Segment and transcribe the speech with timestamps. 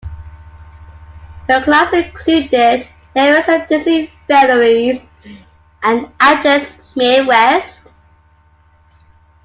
[1.47, 4.99] Her clients included the heiress Daisy Fellowes
[5.83, 7.81] and actress Mae West.